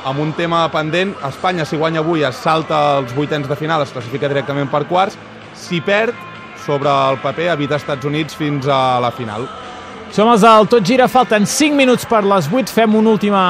amb 0.05 0.23
un 0.23 0.35
tema 0.39 0.67
pendent. 0.75 1.15
Espanya, 1.29 1.67
si 1.67 1.79
guanya 1.79 2.03
avui, 2.03 2.27
es 2.27 2.37
salta 2.37 2.99
els 2.99 3.15
vuitens 3.15 3.49
de 3.49 3.59
final, 3.59 3.83
es 3.83 3.95
classifica 3.95 4.31
directament 4.31 4.71
per 4.71 4.85
quarts. 4.91 5.19
Si 5.55 5.81
perd, 5.81 6.15
sobre 6.63 6.91
el 6.91 7.19
paper, 7.23 7.53
evita 7.57 7.79
Estats 7.79 8.07
Units 8.07 8.39
fins 8.39 8.69
a 8.71 9.01
la 9.03 9.11
final. 9.11 9.49
Som 10.13 10.29
els 10.29 10.43
del 10.45 10.67
Tot 10.69 10.85
Gira, 10.85 11.07
falten 11.09 11.47
5 11.49 11.73
minuts 11.73 12.05
per 12.05 12.21
les 12.29 12.45
8, 12.53 12.69
fem 12.69 12.99
una 12.99 13.15
última 13.15 13.45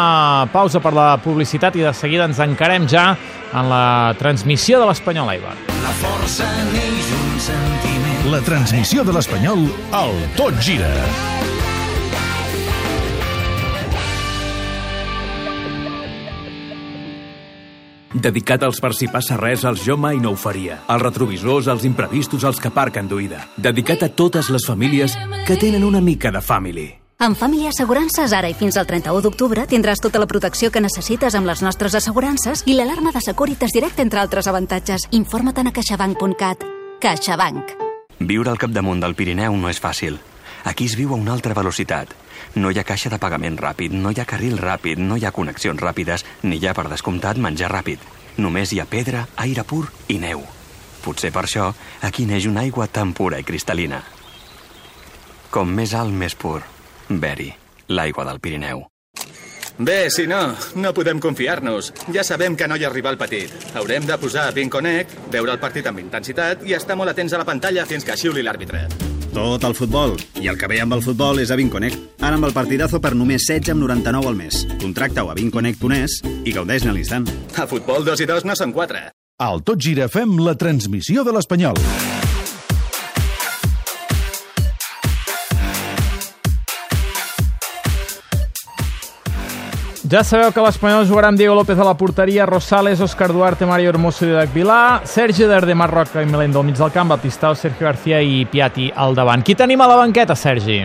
pausa 0.52 0.78
per 0.78 0.92
la 0.94 1.08
publicitat 1.18 1.74
i 1.74 1.82
de 1.82 1.90
seguida 1.90 2.28
ens 2.30 2.38
encarem 2.38 2.86
ja 2.86 3.16
en 3.50 3.66
la 3.66 4.14
transmissió 4.20 4.78
de 4.78 4.86
l'Espanyol 4.86 5.32
Eibar. 5.34 5.56
La 5.82 5.94
força 5.98 6.46
neix 6.70 7.10
un 7.18 7.34
sentiment. 7.50 8.30
La 8.30 8.44
transmissió 8.46 9.02
de 9.02 9.18
l'Espanyol 9.18 9.66
al 9.90 10.14
Tot 10.38 10.62
Gira. 10.62 10.92
Dedicat 18.14 18.62
als 18.62 18.80
per 18.80 18.92
si 18.92 19.08
passa 19.08 19.38
res, 19.40 19.64
als 19.64 19.84
jo 19.86 19.96
mai 19.96 20.18
no 20.20 20.32
ho 20.32 20.36
faria. 20.36 20.82
Els 20.88 21.02
retrovisors, 21.02 21.68
els 21.72 21.84
imprevistos, 21.88 22.44
els 22.44 22.60
que 22.60 22.68
aparquen 22.68 23.08
d'oïda. 23.08 23.46
Dedicat 23.56 24.02
a 24.04 24.10
totes 24.12 24.50
les 24.52 24.66
famílies 24.68 25.16
que 25.46 25.56
tenen 25.56 25.84
una 25.84 26.00
mica 26.00 26.30
de 26.30 26.42
family. 26.42 26.88
Amb 27.22 27.38
Família 27.38 27.70
Assegurances, 27.70 28.32
ara 28.34 28.48
i 28.50 28.54
fins 28.58 28.76
al 28.76 28.86
31 28.88 29.22
d'octubre, 29.22 29.62
tindràs 29.70 30.00
tota 30.02 30.18
la 30.18 30.26
protecció 30.26 30.72
que 30.74 30.82
necessites 30.82 31.36
amb 31.38 31.46
les 31.46 31.62
nostres 31.62 31.94
assegurances 31.94 32.64
i 32.66 32.74
l'alarma 32.74 33.12
de 33.14 33.22
Securitas 33.22 33.70
Direct, 33.72 34.00
entre 34.02 34.18
altres 34.20 34.48
avantatges. 34.50 35.06
Informa't 35.12 35.70
a 35.70 35.72
caixabank.cat. 35.72 36.66
CaixaBank. 37.00 37.76
Viure 38.18 38.50
al 38.50 38.58
capdamunt 38.58 39.00
del 39.00 39.14
Pirineu 39.14 39.56
no 39.56 39.70
és 39.70 39.80
fàcil. 39.80 40.18
Aquí 40.64 40.84
es 40.90 40.98
viu 40.98 41.14
a 41.14 41.16
una 41.16 41.32
altra 41.32 41.54
velocitat. 41.54 42.10
No 42.56 42.70
hi 42.70 42.80
ha 42.80 42.86
caixa 42.88 43.10
de 43.12 43.20
pagament 43.22 43.58
ràpid, 43.60 43.94
no 43.94 44.10
hi 44.10 44.20
ha 44.20 44.28
carril 44.28 44.58
ràpid, 44.58 44.98
no 44.98 45.16
hi 45.16 45.26
ha 45.26 45.32
connexions 45.32 45.80
ràpides, 45.80 46.24
ni 46.42 46.58
hi 46.58 46.66
ha, 46.66 46.74
per 46.74 46.88
descomptat, 46.90 47.38
menjar 47.38 47.72
ràpid. 47.72 48.02
Només 48.38 48.72
hi 48.72 48.80
ha 48.80 48.86
pedra, 48.88 49.26
aire 49.36 49.64
pur 49.64 49.86
i 50.08 50.18
neu. 50.18 50.44
Potser 51.02 51.32
per 51.34 51.46
això 51.46 51.72
aquí 52.02 52.26
neix 52.26 52.46
una 52.46 52.62
aigua 52.62 52.86
tan 52.86 53.12
pura 53.12 53.40
i 53.42 53.46
cristal·lina. 53.48 54.02
Com 55.50 55.74
més 55.74 55.92
alt, 55.94 56.14
més 56.14 56.34
pur. 56.38 56.60
Beri. 57.08 57.52
l'aigua 57.92 58.24
del 58.24 58.40
Pirineu. 58.40 58.86
Bé, 59.78 60.10
si 60.10 60.26
no, 60.26 60.54
no 60.76 60.92
podem 60.94 61.20
confiar-nos. 61.20 61.92
Ja 62.12 62.24
sabem 62.24 62.56
que 62.56 62.68
no 62.68 62.76
hi 62.76 62.84
ha 62.84 62.92
rival 62.92 63.18
petit. 63.18 63.54
Haurem 63.74 64.06
de 64.06 64.18
posar 64.20 64.50
Vinconnect, 64.54 65.16
veure 65.32 65.56
el 65.56 65.62
partit 65.62 65.88
amb 65.88 66.04
intensitat 66.04 66.66
i 66.68 66.76
estar 66.78 66.96
molt 66.96 67.14
atents 67.14 67.32
a 67.32 67.42
la 67.42 67.48
pantalla 67.48 67.88
fins 67.88 68.04
que 68.04 68.18
xiuli 68.20 68.44
l'àrbitre. 68.44 69.11
Tot 69.32 69.64
el 69.64 69.74
futbol. 69.74 70.12
I 70.40 70.50
el 70.52 70.58
que 70.60 70.68
ve 70.68 70.80
amb 70.84 70.92
el 70.92 71.02
futbol 71.04 71.40
és 71.40 71.50
a 71.50 71.56
Vinconnect. 71.56 72.20
Ara 72.20 72.36
amb 72.36 72.48
el 72.48 72.52
partidazo 72.52 73.00
per 73.00 73.14
només 73.16 73.48
16,99 73.48 74.28
al 74.28 74.36
mes. 74.36 74.62
Contracta-ho 74.82 75.32
a 75.32 75.36
vinconnect.es 75.38 76.20
i 76.44 76.52
gaudeix-ne 76.52 76.92
a 76.92 76.96
l'instant. 76.98 77.28
A 77.56 77.66
futbol, 77.66 78.04
dos 78.04 78.20
i 78.20 78.28
dos 78.28 78.44
no 78.44 78.56
són 78.58 78.76
quatre. 78.76 79.08
Al 79.42 79.64
Tot 79.64 79.80
Gira 79.80 80.10
fem 80.12 80.36
la 80.38 80.54
transmissió 80.54 81.24
de 81.24 81.32
l'Espanyol. 81.34 81.80
Ja 90.12 90.20
sabeu 90.28 90.50
que 90.52 90.60
l'Espanyol 90.60 91.06
jugarà 91.08 91.30
amb 91.30 91.38
Diego 91.40 91.54
López 91.56 91.78
a 91.80 91.84
la 91.86 91.94
porteria, 91.96 92.44
Rosales, 92.44 93.00
Òscar 93.00 93.30
Duarte, 93.32 93.64
Mario 93.64 93.88
Hermoso 93.94 94.26
i 94.26 94.28
Didac 94.28 94.50
Vilà, 94.52 94.80
Sergi 95.08 95.46
Darder, 95.48 95.76
Marc 95.78 95.94
Roca 95.94 96.20
i 96.20 96.26
Melendo 96.28 96.60
al 96.60 96.66
mig 96.68 96.76
del 96.76 96.90
camp, 96.92 97.08
Baptistao, 97.14 97.54
Sergio 97.56 97.86
García 97.86 98.18
i 98.20 98.42
Piatti 98.50 98.90
al 98.94 99.14
davant. 99.16 99.40
Qui 99.46 99.54
tenim 99.56 99.80
a 99.80 99.86
la 99.88 99.96
banqueta, 100.02 100.36
Sergi? 100.36 100.82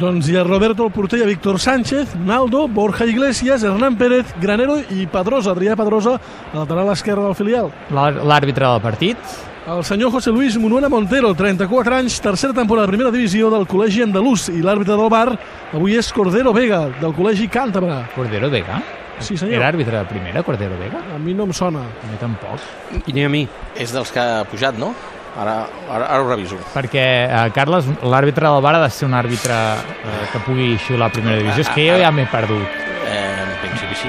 Doncs 0.00 0.30
hi 0.30 0.38
ha 0.40 0.46
Roberto 0.46 0.86
el 0.86 0.92
porter, 0.94 1.18
hi 1.20 1.26
ha 1.26 1.28
Víctor 1.28 1.60
Sánchez, 1.60 2.14
Naldo, 2.24 2.64
Borja 2.66 3.04
Iglesias, 3.04 3.62
Hernán 3.62 3.98
Pérez, 4.00 4.32
Granero 4.40 4.78
i 4.88 5.04
Pedrosa, 5.10 5.52
Adrià 5.52 5.76
Pedrosa, 5.76 6.16
lateral 6.54 6.94
esquerre 6.96 7.26
del 7.28 7.36
filial. 7.36 7.68
L'àr- 7.92 8.22
L'àrbitre 8.24 8.70
del 8.72 8.80
partit? 8.80 9.18
El 9.64 9.84
senyor 9.84 10.10
José 10.10 10.30
Luis 10.30 10.56
Munuera 10.58 10.88
Montero, 10.88 11.32
34 11.34 11.94
anys, 11.94 12.20
tercera 12.20 12.52
temporada 12.52 12.88
de 12.88 12.90
primera 12.96 13.12
divisió 13.14 13.46
del 13.52 13.62
Col·legi 13.70 14.02
Andalús 14.02 14.48
i 14.50 14.58
l'àrbitre 14.58 14.96
del 14.98 15.10
bar 15.12 15.36
avui 15.70 15.94
és 15.94 16.08
Cordero 16.10 16.50
Vega, 16.56 16.88
del 16.98 17.14
Col·legi 17.14 17.46
Càntabra. 17.46 18.00
Cordero 18.16 18.50
Vega? 18.50 18.80
Sí, 19.22 19.36
senyor. 19.38 19.60
Era 19.60 19.68
àrbitre 19.70 20.00
de 20.00 20.04
primera, 20.10 20.42
Cordero 20.42 20.74
Vega? 20.80 21.04
A 21.14 21.18
mi 21.22 21.30
no 21.38 21.46
em 21.46 21.54
sona. 21.54 21.84
A 21.86 22.10
mi 22.10 22.18
tampoc. 22.18 22.58
I 23.06 23.14
ni 23.14 23.22
a 23.22 23.30
mi. 23.30 23.46
És 23.78 23.94
dels 23.94 24.10
que 24.10 24.18
ha 24.18 24.42
pujat, 24.50 24.74
no? 24.82 24.90
Ara, 25.38 25.60
ara, 25.86 26.08
ara 26.08 26.22
ho 26.24 26.26
reviso. 26.26 26.58
Perquè, 26.74 27.06
eh, 27.30 27.50
Carles, 27.54 27.86
l'àrbitre 28.02 28.50
del 28.50 28.64
bar 28.66 28.74
ha 28.80 28.82
de 28.82 28.90
ser 28.90 29.06
un 29.06 29.14
àrbitre 29.14 29.54
eh, 29.54 30.24
que 30.32 30.42
pugui 30.42 30.72
xiular 30.88 31.06
a 31.06 31.14
primera 31.14 31.38
divisió. 31.38 31.62
És 31.62 31.70
que 31.70 31.86
jo 31.86 32.02
ja 32.02 32.10
m'he 32.10 32.26
perdut. 32.34 32.91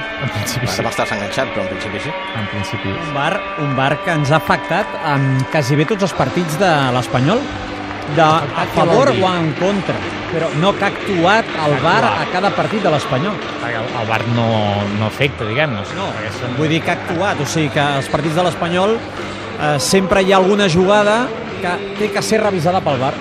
sí. 0.00 0.24
En 0.24 0.32
principi 0.34 0.66
sí. 0.66 0.78
Ara 0.78 0.88
m'estàs 0.88 1.12
enganxat, 1.16 1.52
però 1.54 1.66
en 1.66 1.70
principi 1.74 2.02
sí. 2.06 2.14
En 2.40 2.48
principi. 2.52 2.94
Un 2.94 3.14
bar, 3.14 3.34
un 3.64 3.76
bar 3.78 3.92
que 4.04 4.16
ens 4.16 4.32
ha 4.32 4.40
afectat 4.40 4.98
en 5.14 5.28
quasi 5.52 5.78
bé 5.78 5.86
tots 5.90 6.08
els 6.08 6.16
partits 6.18 6.58
de 6.60 6.72
l'Espanyol, 6.96 7.42
de 8.14 8.22
a 8.22 8.66
favor 8.74 9.08
o 9.08 9.28
en 9.32 9.52
contra, 9.58 9.94
però 10.32 10.50
no 10.60 10.74
que 10.76 10.84
ha 10.84 10.90
actuat 10.92 11.52
el 11.66 11.76
bar 11.82 12.02
a 12.04 12.26
cada 12.32 12.50
partit 12.56 12.82
de 12.84 12.90
l'Espanyol. 12.92 13.36
El, 13.64 13.86
el 14.00 14.08
bar 14.08 14.20
no, 14.34 14.48
no 14.98 15.06
afecta, 15.06 15.46
diguem-ne. 15.48 15.84
No. 15.96 16.10
Són... 16.38 16.58
Vull 16.58 16.74
dir 16.74 16.82
que 16.84 16.92
ha 16.92 16.98
actuat, 17.00 17.40
o 17.40 17.48
sigui 17.48 17.70
que 17.74 17.86
els 18.00 18.10
partits 18.12 18.36
de 18.36 18.44
l'Espanyol 18.44 18.98
eh, 18.98 19.78
sempre 19.80 20.22
hi 20.22 20.34
ha 20.34 20.42
alguna 20.42 20.68
jugada 20.68 21.22
que 21.62 21.78
té 22.00 22.10
que 22.12 22.22
ser 22.22 22.42
revisada 22.42 22.82
pel 22.84 23.00
bar. 23.00 23.14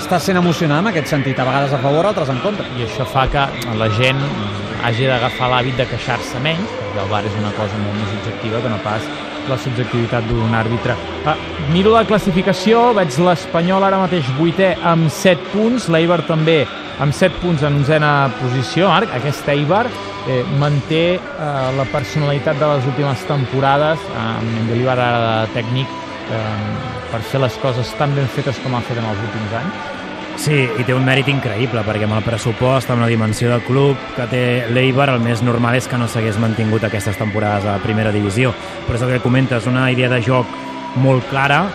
Està 0.00 0.18
sent 0.18 0.40
emocionant 0.40 0.80
en 0.82 0.90
aquest 0.90 1.12
sentit, 1.12 1.38
a 1.38 1.44
vegades 1.46 1.74
a 1.76 1.78
favor, 1.78 2.08
altres 2.08 2.32
en 2.32 2.40
contra. 2.42 2.66
I 2.74 2.88
això 2.88 3.06
fa 3.06 3.28
que 3.30 3.44
la 3.78 3.86
gent 3.94 4.18
hagi 4.84 5.08
d'agafar 5.08 5.50
l'hàbit 5.52 5.76
de 5.80 5.86
queixar-se 5.90 6.40
menys, 6.44 6.68
perquè 6.80 7.04
el 7.04 7.10
bar 7.10 7.22
és 7.26 7.36
una 7.40 7.52
cosa 7.58 7.78
molt 7.82 7.96
més 7.98 8.14
objectiva 8.18 8.62
que 8.62 8.72
no 8.72 8.78
pas 8.84 9.06
la 9.48 9.56
subjectivitat 9.58 10.26
d'un 10.28 10.54
àrbitre. 10.54 10.96
Ah, 11.28 11.36
miro 11.72 11.94
la 11.94 12.04
classificació, 12.08 12.90
veig 12.96 13.16
l'Espanyol 13.24 13.86
ara 13.86 14.02
mateix 14.02 14.28
vuitè 14.38 14.74
amb 14.92 15.10
7 15.10 15.50
punts, 15.54 15.88
l'Eibar 15.92 16.22
també 16.28 16.62
amb 17.00 17.16
7 17.16 17.40
punts 17.42 17.64
en 17.64 17.80
onzena 17.80 18.30
posició. 18.40 18.88
Marc, 18.92 19.12
aquest 19.16 19.48
Eibar 19.48 19.86
eh, 20.28 20.42
manté 20.60 21.04
eh, 21.16 21.20
la 21.76 21.86
personalitat 21.92 22.60
de 22.60 22.74
les 22.74 22.90
últimes 22.92 23.24
temporades, 23.28 24.02
eh, 24.10 24.26
amb 24.26 24.58
Mendilibar 24.58 24.98
ara 24.98 25.22
de 25.46 25.54
tècnic, 25.60 25.96
eh, 26.30 26.98
per 27.10 27.22
fer 27.32 27.40
les 27.42 27.56
coses 27.62 27.96
tan 27.98 28.14
ben 28.14 28.28
fetes 28.36 28.60
com 28.64 28.76
ha 28.76 28.84
fet 28.86 29.00
en 29.00 29.08
els 29.14 29.24
últims 29.28 29.56
anys. 29.62 29.99
Sí, 30.40 30.56
i 30.56 30.84
té 30.88 30.94
un 30.96 31.04
mèrit 31.04 31.26
increïble, 31.28 31.82
perquè 31.84 32.06
amb 32.06 32.16
el 32.16 32.24
pressupost, 32.24 32.88
amb 32.88 33.02
la 33.04 33.10
dimensió 33.10 33.50
del 33.50 33.60
club 33.66 33.98
que 34.14 34.24
té 34.30 34.44
l'Eibar, 34.72 35.10
el 35.12 35.20
més 35.20 35.42
normal 35.44 35.76
és 35.76 35.84
que 35.84 35.98
no 36.00 36.06
s'hagués 36.08 36.38
mantingut 36.40 36.86
aquestes 36.88 37.18
temporades 37.20 37.66
a 37.68 37.74
primera 37.84 38.08
divisió. 38.14 38.54
Però 38.86 38.96
és 38.96 39.04
el 39.04 39.12
que 39.12 39.20
comentes, 39.20 39.68
una 39.68 39.90
idea 39.92 40.08
de 40.08 40.22
joc 40.24 40.48
molt 41.04 41.28
clara, 41.28 41.66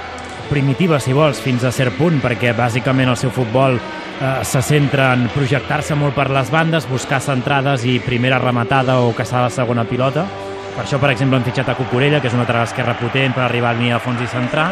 primitiva, 0.49 0.97
si 0.97 1.13
vols, 1.13 1.43
fins 1.45 1.61
a 1.61 1.69
cert 1.69 1.93
punt, 1.99 2.17
perquè 2.25 2.55
bàsicament 2.57 3.13
el 3.13 3.21
seu 3.21 3.29
futbol 3.29 3.77
eh, 3.77 4.33
se 4.41 4.65
centra 4.65 5.11
en 5.13 5.29
projectar-se 5.29 5.93
molt 5.93 6.17
per 6.17 6.31
les 6.33 6.49
bandes, 6.49 6.89
buscar 6.89 7.21
centrades 7.21 7.85
i 7.85 7.99
primera 8.01 8.41
rematada 8.41 8.97
o 9.05 9.13
caçar 9.13 9.45
la 9.45 9.53
segona 9.53 9.85
pilota. 9.85 10.25
Per 10.73 10.87
això, 10.87 10.97
per 10.97 11.13
exemple, 11.13 11.37
han 11.37 11.45
fitxat 11.45 11.69
a 11.69 11.77
Cucurella, 11.77 12.17
que 12.17 12.33
és 12.33 12.33
una 12.33 12.49
altra 12.49 12.65
esquerra 12.65 12.97
potent 12.97 13.37
per 13.37 13.45
arribar 13.45 13.75
a 13.75 13.77
línia 13.77 13.99
de 13.99 14.05
fons 14.09 14.25
i 14.25 14.33
centrar. 14.33 14.71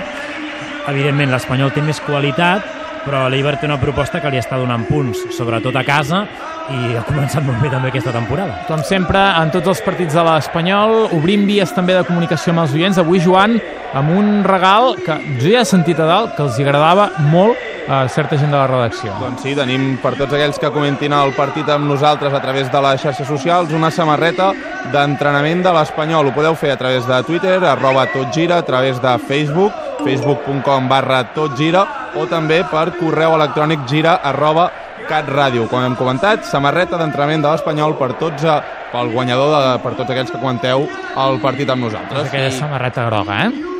Evidentment, 0.89 1.29
l'Espanyol 1.29 1.77
té 1.77 1.85
més 1.85 2.01
qualitat, 2.01 2.81
però 3.03 3.27
l'Eibar 3.31 3.57
té 3.59 3.67
una 3.67 3.79
proposta 3.81 4.21
que 4.23 4.31
li 4.31 4.39
està 4.41 4.57
donant 4.59 4.85
punts, 4.87 5.25
sobretot 5.35 5.75
a 5.75 5.83
casa, 5.87 6.23
i 6.71 6.95
ha 6.95 7.03
començat 7.07 7.43
molt 7.43 7.59
bé 7.59 7.71
també 7.71 7.91
aquesta 7.91 8.13
temporada. 8.15 8.61
Com 8.69 8.83
sempre, 8.87 9.19
en 9.41 9.51
tots 9.53 9.73
els 9.73 9.83
partits 9.83 10.15
de 10.15 10.23
l'Espanyol, 10.23 11.09
obrim 11.17 11.45
vies 11.49 11.73
també 11.75 11.97
de 11.97 12.05
comunicació 12.07 12.53
amb 12.53 12.63
els 12.63 12.75
oients. 12.77 13.01
Avui, 13.01 13.19
Joan, 13.23 13.59
amb 13.93 14.15
un 14.15 14.41
regal 14.47 14.95
que 15.03 15.19
jo 15.41 15.51
ja 15.51 15.61
he 15.61 15.69
sentit 15.69 15.99
a 15.99 16.07
dalt 16.09 16.37
que 16.37 16.45
els 16.47 16.59
agradava 16.63 17.11
molt 17.27 17.72
a 17.87 18.07
certa 18.07 18.37
gent 18.37 18.51
de 18.51 18.57
la 18.57 18.67
redacció. 18.67 19.13
Doncs 19.19 19.43
sí, 19.43 19.53
tenim 19.57 19.97
per 20.01 20.13
tots 20.17 20.33
aquells 20.33 20.59
que 20.59 20.71
comentin 20.73 21.13
el 21.15 21.33
partit 21.37 21.67
amb 21.69 21.89
nosaltres 21.89 22.33
a 22.33 22.41
través 22.43 22.71
de 22.71 22.83
les 22.85 23.01
xarxes 23.01 23.27
socials 23.27 23.73
una 23.75 23.91
samarreta 23.91 24.51
d'entrenament 24.93 25.63
de 25.65 25.73
l'Espanyol. 25.75 26.29
Ho 26.29 26.35
podeu 26.35 26.55
fer 26.55 26.71
a 26.73 26.79
través 26.79 27.07
de 27.07 27.19
Twitter, 27.27 27.57
arroba 27.63 28.05
totgira, 28.13 28.59
a 28.59 28.67
través 28.67 29.01
de 29.01 29.17
Facebook, 29.27 29.73
facebook.com 30.03 30.87
barra 30.89 31.23
totgira, 31.35 31.85
o 32.15 32.25
també 32.29 32.63
per 32.71 32.91
correu 32.99 33.35
electrònic 33.35 33.87
gira 33.89 34.19
arroba 34.23 34.69
catradio. 35.09 35.67
Com 35.67 35.83
hem 35.83 35.97
comentat, 35.99 36.47
samarreta 36.47 36.99
d'entrenament 37.01 37.43
de 37.43 37.51
l'Espanyol 37.51 37.97
per 37.99 38.13
tots, 38.21 38.43
eh, 38.43 38.61
pel 38.93 39.11
guanyador, 39.11 39.51
de, 39.51 39.77
per 39.83 39.95
tots 39.99 40.09
aquells 40.09 40.31
que 40.31 40.39
comenteu 40.39 40.87
el 41.27 41.39
partit 41.43 41.69
amb 41.69 41.89
nosaltres. 41.89 42.27
És 42.27 42.33
aquella 42.33 42.51
samarreta 42.51 43.07
groga, 43.11 43.45
eh? 43.47 43.72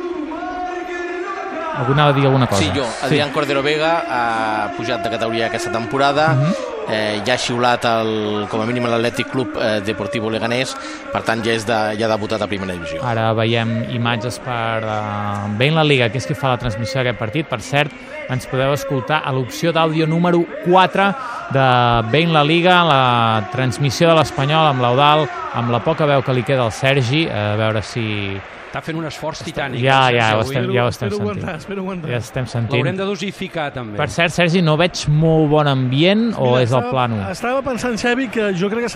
Algú 1.74 1.92
anava 1.92 2.10
a 2.10 2.14
dir 2.14 2.26
alguna 2.26 2.46
cosa? 2.46 2.62
Sí, 2.62 2.70
jo. 2.74 2.84
Adrián 3.02 3.32
Cordero 3.34 3.62
Vega 3.62 4.04
ha 4.06 4.22
pujat 4.76 5.02
de 5.02 5.10
categoria 5.10 5.46
aquesta 5.46 5.72
temporada, 5.72 6.32
uh 6.32 6.44
-huh. 6.44 6.54
eh, 6.88 7.22
ja 7.26 7.34
ha 7.34 7.38
xiulat 7.38 7.84
el, 7.84 8.46
com 8.48 8.60
a 8.60 8.66
mínim 8.66 8.86
l'Atlètic 8.86 9.30
Club 9.30 9.56
eh, 9.56 9.80
Deportivo 9.80 10.30
Leganés, 10.30 10.76
per 11.12 11.22
tant 11.22 11.42
ja, 11.44 11.52
és 11.52 11.66
de, 11.66 11.96
ja 11.98 12.06
ha 12.06 12.16
debutat 12.16 12.42
a 12.42 12.46
primera 12.46 12.72
divisió. 12.72 13.02
Ara 13.02 13.32
veiem 13.32 13.86
imatges 13.90 14.38
per 14.38 14.84
uh, 14.84 15.48
Ben 15.58 15.74
La 15.74 15.84
Liga, 15.84 16.08
que 16.10 16.18
és 16.18 16.26
qui 16.26 16.34
fa 16.34 16.48
la 16.48 16.56
transmissió 16.56 17.02
d'aquest 17.02 17.18
partit. 17.18 17.46
Per 17.46 17.60
cert, 17.60 17.90
ens 18.28 18.46
podeu 18.46 18.72
escoltar 18.72 19.22
a 19.24 19.32
l'opció 19.32 19.72
d'àudio 19.72 20.06
número 20.06 20.44
4 20.64 21.14
de 21.50 21.66
Ben 22.10 22.32
La 22.32 22.44
Liga, 22.44 22.84
la 22.84 23.48
transmissió 23.52 24.08
de 24.08 24.14
l'Espanyol 24.14 24.66
amb 24.66 24.80
l'Eudal, 24.80 25.28
amb 25.54 25.70
la 25.70 25.80
poca 25.80 26.06
veu 26.06 26.22
que 26.22 26.32
li 26.32 26.42
queda 26.42 26.62
al 26.62 26.72
Sergi, 26.72 27.28
a 27.28 27.56
veure 27.56 27.82
si... 27.82 28.40
Està 28.74 28.80
fent 28.82 28.96
un 28.98 29.04
esforç 29.06 29.38
titànic. 29.46 29.84
Ja, 29.84 30.08
el 30.10 30.16
ja, 30.16 30.24
ho 30.34 30.40
estem, 30.42 30.64
ja 30.74 30.82
ho 30.82 30.88
estem 30.90 31.06
Espero 31.06 31.20
sentint. 31.20 31.44
aguantar, 31.44 31.60
espero 31.62 31.82
aguantar. 31.84 32.08
Ja 32.10 32.16
estem 32.18 32.46
sentint. 32.50 32.80
L'haurem 32.80 32.96
de 32.98 33.04
dosificar, 33.06 33.70
també. 33.70 33.94
Per 34.00 34.08
cert, 34.10 34.32
Sergi, 34.34 34.62
no 34.66 34.74
veig 34.76 35.04
molt 35.14 35.46
bon 35.52 35.70
ambient 35.70 36.32
o 36.34 36.56
és 36.58 36.72
el 36.74 36.88
plànol? 36.90 37.22
Estava 37.30 37.62
pensant, 37.62 37.94
Xavi, 37.94 38.26
que 38.34 38.50
jo 38.58 38.66
crec 38.66 38.80
que 38.82 38.88
serà 38.90 38.92